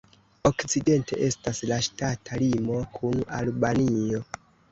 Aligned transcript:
Okcidente 0.49 1.19
estas 1.27 1.59
la 1.73 1.77
ŝtata 1.89 2.41
limo 2.45 2.79
kun 2.97 3.23
Albanio. 3.43 4.25